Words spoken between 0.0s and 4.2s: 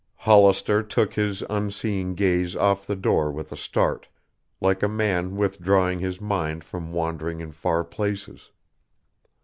Hollister took his unseeing gaze off the door with a start,